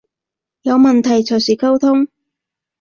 [0.63, 2.07] 有問題隨時溝通